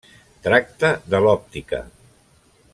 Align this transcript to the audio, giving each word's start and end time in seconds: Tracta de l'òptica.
Tracta 0.45 0.89
de 1.15 1.21
l'òptica. 1.27 1.85